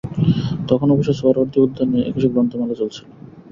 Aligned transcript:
তখন 0.69 0.87
অবশ্য 0.91 1.11
সোহরাওয়ার্দী 1.13 1.57
উদ্যানে 1.61 1.99
একুশে 2.09 2.29
গ্রন্থমেলা 2.29 2.75
চলছিল। 2.81 3.05